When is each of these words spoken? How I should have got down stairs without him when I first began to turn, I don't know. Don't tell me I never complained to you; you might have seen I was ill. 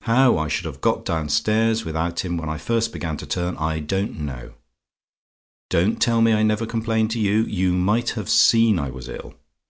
How 0.00 0.36
I 0.36 0.48
should 0.48 0.64
have 0.64 0.80
got 0.80 1.04
down 1.04 1.28
stairs 1.28 1.84
without 1.84 2.24
him 2.24 2.36
when 2.36 2.48
I 2.48 2.58
first 2.58 2.92
began 2.92 3.16
to 3.18 3.24
turn, 3.24 3.56
I 3.56 3.78
don't 3.78 4.18
know. 4.18 4.54
Don't 5.68 6.02
tell 6.02 6.20
me 6.20 6.32
I 6.32 6.42
never 6.42 6.66
complained 6.66 7.12
to 7.12 7.20
you; 7.20 7.42
you 7.44 7.72
might 7.72 8.10
have 8.18 8.28
seen 8.28 8.80
I 8.80 8.90
was 8.90 9.08
ill. 9.08 9.34